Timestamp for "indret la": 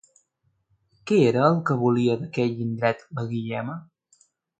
2.69-3.27